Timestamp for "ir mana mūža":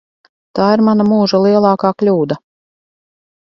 0.77-1.41